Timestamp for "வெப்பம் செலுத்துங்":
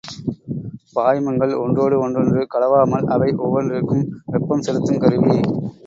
4.25-5.03